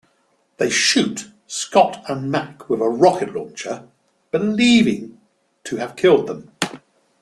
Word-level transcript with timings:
They 0.57 0.71
shoot 0.71 1.27
Scott 1.45 2.03
and 2.09 2.31
Mac 2.31 2.67
with 2.67 2.81
a 2.81 2.89
rocket 2.89 3.35
launcher, 3.35 3.87
believing 4.31 5.21
to 5.65 5.75
have 5.75 5.95
killed 5.95 6.25
them. 6.25 6.49